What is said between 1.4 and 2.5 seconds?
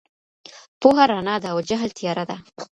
ده او جهل تياره ده.